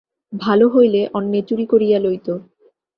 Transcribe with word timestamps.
ভাল 0.33 0.59
হইলে 0.67 1.01
অন্যে 1.13 1.39
চুরি 1.47 1.65
করিয়া 1.65 1.97
লইত। 1.99 2.27